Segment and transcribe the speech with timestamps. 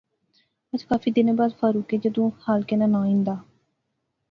[0.73, 3.35] اج کافی دنیں بعد فاروقیں جدوں خالقے ناں ناں ہندا